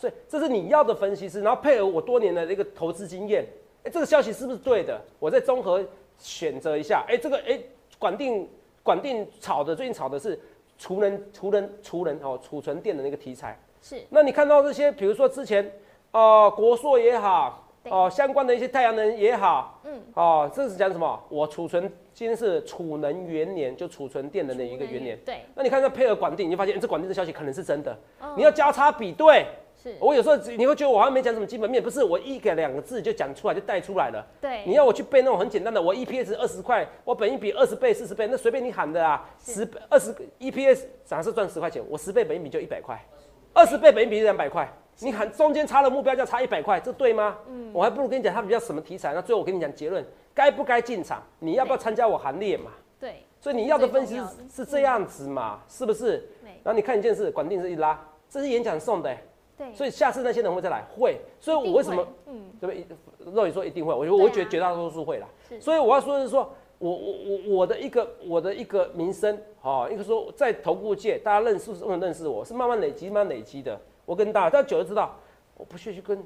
[0.00, 3.44] 好，所以这是你要的分析师，然后配合我多年的一个投资经验，
[3.84, 5.00] 哎、这个消息是不是对的？
[5.18, 5.84] 我再综合
[6.18, 7.58] 选择一下，哎、这个哎、
[7.98, 8.48] 管定
[8.82, 10.38] 管定炒的最近炒的是
[10.78, 15.70] 储能储能储能哦储存电的那个题材，是那你看到这些，比如说之前
[16.12, 21.22] 呃国硕也好，对哦、相关的一些太阳能也好，嗯，哦、这是讲什么？
[21.28, 21.82] 我储存
[22.14, 25.18] 今天是储能元年，就储存电能的一个元年。
[25.24, 29.46] 对，那你看这配合管定，你就发现、诶这管定的消息可能是真的，哦你要交叉比对。
[29.82, 34.26] 是，我有时候你会觉得我好像没讲什么基本面，不是我一个两个字就讲出来就带出来了。
[34.40, 39.26] 对，你要我去背那种很简单的，我 EPS 二十块，我本一比二十倍、四十倍，那随便你喊的啊。
[39.42, 43.00] 是十二十 EPS 假设赚十块钱，我十倍本一比就一百块，
[43.54, 47.38] 二十倍本一比是两百块，你喊中间差的目标价差一百块，这对吗？
[47.48, 52.72] 嗯，我还不如跟你讲它比较什么题材，那最后我跟你讲结论，该不该进场，你要不要参加我行列嘛？
[52.98, 54.20] 对，所以你要的分析
[54.54, 56.18] 是这样子嘛，是不是？
[56.42, 59.24] 对，然后你看一件事，管定是一拉，这是演讲送的、欸
[59.60, 61.20] 对，所以下次那些人会再来，会。
[61.38, 62.06] 所以我为什么
[62.58, 63.32] 对不对？
[63.34, 65.28] 肉宇说一定会，我觉得啊我会觉得绝大多数会啦。
[65.60, 73.78] 所以我要说的是说，我我我我的一个我的一个名声，哦，一个说在投顾界大家认识不能认识我是慢慢累积慢慢累积的。
[74.06, 75.14] 我跟大家，但久了知道，
[75.58, 76.24] 我不屑去跟，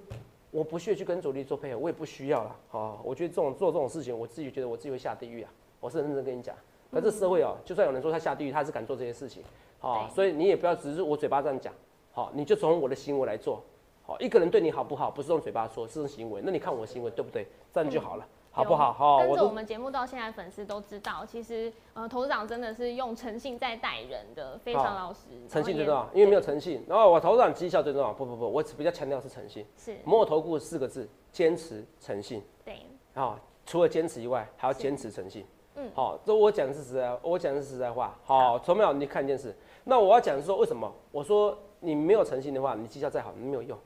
[0.53, 2.57] 我不屑去跟主力做配合，我也不需要了。
[2.71, 5.51] 哦，我觉得这种做这种事情，我自己觉得我自己会下地狱啊。
[5.81, 6.55] 我是很认真跟你讲。
[6.93, 9.43] 可这社会哦，就算有人说他下地狱，他还是敢做这些事情。
[9.81, 11.75] 好、对所以你也不要只是我嘴巴这样讲，
[12.15, 13.61] 好、你就从我的行为来做。
[14.07, 16.41] 好，一个人对你好不好，不是用嘴巴说，是用行为。
[16.45, 17.47] 那你看我行为对不对？
[17.73, 18.93] 这样就好了，好不好？
[18.93, 25.23] 好，跟着我都们节目到现在，粉丝都知道，其实呃，投资长真的是用诚信在待人的，非常老实。
[25.49, 26.85] 诚信最重要，因为没有诚信。
[26.87, 29.67] 然后我头长绩效最重要，不不不，我比较强调是诚信。
[29.77, 32.41] 是，摩尔投顾四个字：坚持诚信。
[32.65, 32.81] 对，
[33.15, 35.45] 啊，除了坚持以外，还要坚持诚信。
[35.77, 38.17] 嗯好，这我讲的是实在，我讲的是实在话。
[38.25, 40.93] 好，从没有你看一件事，那我要讲的是说为什么？
[41.11, 43.77] 我说你没有诚信的话，你绩效再好，你没有用，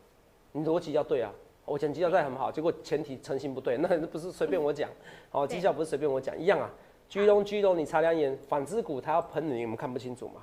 [0.53, 1.33] 你逻辑要对啊。
[1.65, 4.89] 我讲绩效再很好，结果前提诚信不对， 那不是随便我讲。
[5.31, 6.71] 好，对绩效不是随便我讲，一样啊。
[7.09, 10.43] 居中居中，你擦亮眼，纺织股它要喷你，我们看不清楚嘛。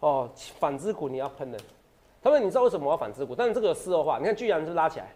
[0.00, 1.58] 哦，纺织股你要喷的，
[2.22, 3.34] 他们你知道为什么我要纺织股？
[3.34, 5.12] 但是这个有事后话，你看居然是拉起来。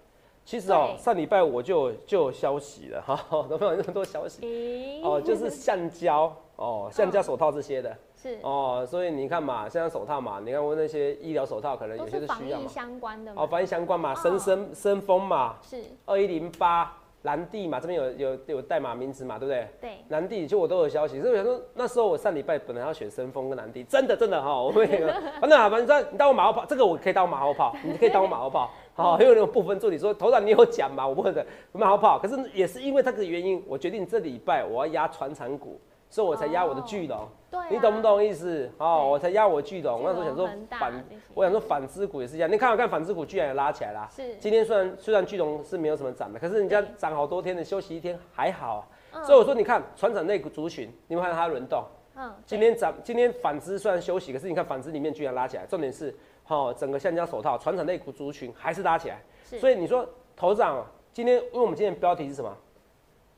[0.49, 4.41] 其实哦，上礼拜我就就有消息了， 哈，都没有那么多消息。
[4.41, 7.95] 咦，哦，就是橡胶哦，橡胶手套这些的。
[8.17, 8.39] 是。
[8.41, 19.69] 哦，所以你看嘛，现在手套嘛，你看我那些医疗手套可能有些是需要嘛，相关的哦，，防疫相关嘛，哦深深深丰嘛，是，二一零八蓝地嘛，这边有有有代码名字嘛，对不对？
[19.83, 35.81] 对，蓝地就我都有消息，所以我想说那时候我上礼拜本来要选深风跟蓝地，真的真的哈，我会 那个，反正好，反正你当我马后炮，这个我可以当马后炮，你可以当我马后炮，好，因为那种部分助理说头长你有讲嘛，我不会的马后炮，可是也是因为这个原因，我决定这礼拜我要压传产股，
[36.11, 38.69] 所以我才压我的巨龙，对啊，你懂不懂意思？
[38.77, 48.89] 哦，我才压我巨龙，我那时候想说反，我想说反之股也是一样，你看我看反之股居然也拉起来啦，是，今天虽然虽然巨龙是没有什么涨的，可是人家对涨好多天的，休息一天还好
[49.25, 51.83] 所以我说，你看船产类股族群，你有没有看它轮动？
[52.21, 55.65] 嗯，今天涨，今天反之虽然休息，可是你看反之里面居然拉起来。
[55.67, 56.15] 重点是，
[56.49, 59.23] 哈、整个橡胶手套船产类股族群还是拉起来。
[59.45, 60.83] 所以你说头涨，
[61.13, 62.57] 今天因为我们今天标题是什么？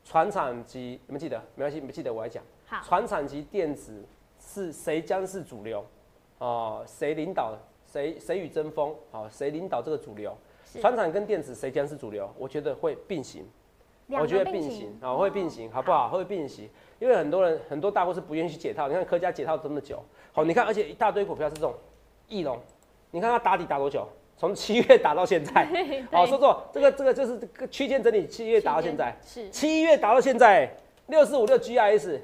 [0.05, 2.41] 船产及你们记得没关系，你们记得我来讲。
[2.65, 4.03] 好，船产及电子
[4.39, 5.85] 是谁将是主流？
[6.39, 7.53] 哦、谁领导？
[7.85, 8.95] 谁谁与争锋？
[9.11, 10.33] 好、谁领导这个主流？
[10.65, 12.33] 是船产跟电子谁将是主流？
[12.37, 13.45] 我觉得会并行。
[14.07, 16.09] 我觉得并行啊、会并行，好不好？
[16.09, 16.69] 会并行，
[16.99, 18.89] 因为很多人很多大户是不愿意去解套。
[18.89, 21.73] 你看科家解套这么久，好，你看，而且一大堆股票是这种
[22.27, 22.59] 翼龙，
[23.11, 24.07] 你看它打底打多久？
[24.37, 25.67] 从七月打到现在，
[26.11, 30.67] 好，说错，这个这个就是这个区间整理，七月打到现在，是，七月打到现在，
[31.05, 32.19] 六四五六 GIS，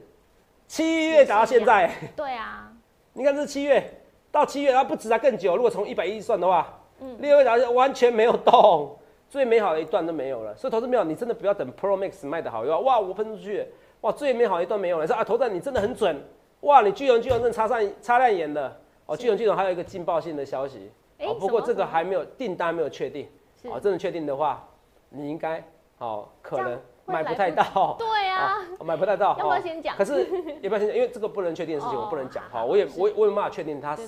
[0.65, 2.71] 七月打到现在，对啊，
[3.13, 5.55] 你看这是七月到七月，它不止它更久。
[5.55, 7.17] 如果从一百一算的话，嗯。
[7.19, 8.97] 六月打完全没有动，
[9.29, 10.55] 最美好的一段都没有了。
[10.55, 13.63] 所以投资没有，你真的不要等 Pro Max 卖的好又要哇，我喷出去，
[14.01, 15.03] 哇，最美好的一段没有了。
[15.03, 16.19] 你说啊，投资你真的很准，
[16.61, 18.75] 哇，你巨龙巨龙真的擦上擦亮眼了。
[19.07, 23.27] 哦，是巨龙巨龙还有一个劲爆性的消息，哎哦，不过这个还没有订单没有确定。
[23.63, 24.65] 哦，真的确定的话，
[25.09, 25.61] 你应该
[25.97, 27.95] 哦，可能买不太到。
[27.99, 29.35] 对啊，买不太到。
[29.39, 29.97] 要不要先讲？
[29.97, 30.25] 可是
[30.61, 30.95] 要不要先讲？
[30.95, 32.63] 因为这个不能确定的事情，我不能讲哈。
[32.63, 34.03] 我也我我没办法确定它是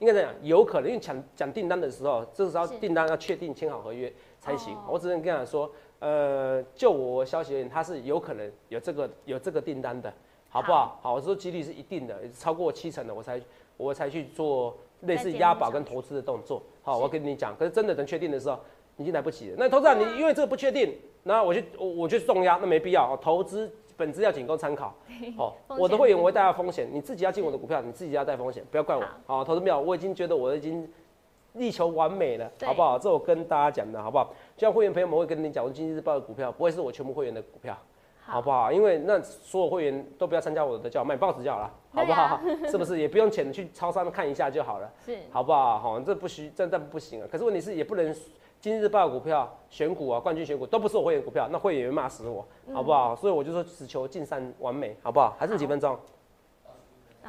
[0.00, 4.76] 应该这样，有可能因为讲讲订单的时候，这时候订单要确定签好合约才行。
[4.88, 10.12] 我只能跟他说，呃，就我消息而言，它是有可能有这个有这个订单的，
[10.48, 10.98] 好不好？
[11.00, 13.40] 好，我说几率是一定的，超过七成的我才
[13.78, 16.62] 我才去做类似押宝跟投资的动作。
[16.82, 18.58] 好，我跟你讲，可是真的能确定的时候。
[19.00, 19.56] 已经来不及了。
[19.56, 23.16] 那投资人，你因为这个不确定，那我就我我就重压，那没必要。
[23.18, 24.92] 投资本质要仅供参考。
[25.36, 29.04] 哦，我的会员我会带风险，你自己要进我的股票，你自己要带风险，不要怪我。
[29.24, 30.90] 好，投资没有，我已经觉得我已经
[31.52, 32.98] 力求完美了，好不好？
[32.98, 34.34] 这我跟大家讲的好不好？
[34.56, 37.78] 就像会员朋友们会跟你讲，我今日报的股票不会是我全部会员的股票，
[38.28, 38.70] 好不好？
[38.70, 42.40] 因为那所有会员都不要参加我的叫卖报纸就好了， 好不好？
[42.70, 42.98] 是不是？
[42.98, 45.78] 也不用钱去超商看一下就好了， 是，好不好？
[45.78, 47.28] 好，这不需这这不行啊。
[47.30, 48.14] 可是问题是也不能。
[48.60, 53.14] 今日报股票选股啊，冠军选股都不是我会员股票，那会员会骂死我，好不好？
[53.14, 55.36] 所以我就说只求尽善完美，好不好？
[55.38, 55.96] 还剩几分钟？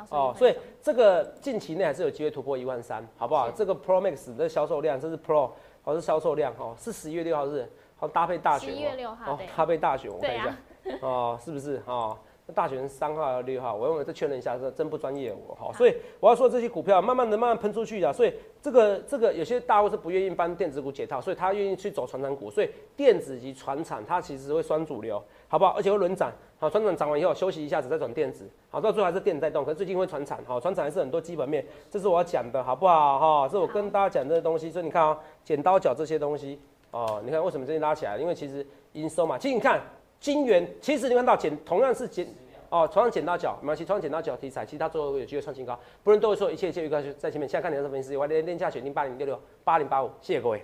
[0.10, 3.52] 哦，所以这个近期内还是有机会突破一万三，好不好？
[3.52, 5.52] 这个 Pro Max 的销售量，这是 Pro，
[5.84, 10.58] 好是销售量哦，是十一月六号日，好搭配大选，十一月六号，搭配大选，我看一下，
[11.02, 11.82] 哦，是不是？
[11.86, 12.18] 哦。
[12.56, 13.76] 大选三号还是六号？
[13.76, 15.72] 我用为再确认一下，这真不专业我哈。
[15.78, 18.12] 所以我要说这些股票慢慢的、慢慢喷出去的。
[18.12, 22.50] 所以这个、这个有些大户是不愿意帮电子股解套，所以他愿意去走传产股。
[22.50, 25.76] 所以电子及传产它其实会双主流，好不好？
[25.78, 26.32] 而且会轮涨。
[26.58, 28.50] 好，传产涨完以后休息一下子再转电子。
[28.72, 29.64] 好，到最后还是电带动。
[29.64, 33.20] 可是最近会传产，好，传产还是很多基本面，这是我要讲的，好不好？
[33.20, 34.72] 哈，这是我跟大家讲这些东西。
[34.72, 38.18] 所以你看啊，剪刀脚这些东西哦，你看为什么最近拉起来？
[38.18, 39.38] 因为其实营收嘛。
[39.38, 39.80] 其实你看
[40.20, 42.28] 金元，其实你看到剪同样是剪。
[42.72, 45.76] 哦，同样剪刀脚，没关系，同样剪刀脚题材，其实它最后有机会创新高。
[46.04, 47.50] 不能都会说一切一切预告在前面。
[47.50, 50.64] 现在看你的分析，我连连价选定八零六六八零八五，谢谢各位。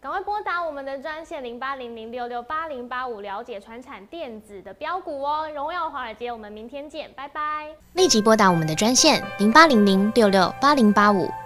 [0.00, 5.46] 赶快拨打我们的专线零八零零六六八零八五，了解传产电子的标股哦。
[5.54, 7.68] 荣耀华尔街，我们明天见，拜拜。
[7.92, 11.28] 立即拨打我们的专线零八零零六六八零八五